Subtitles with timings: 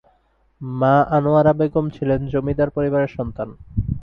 [0.61, 3.49] মা আনোয়ারা বেগম ছিলেন জমিদার পরিবারের সন্তান।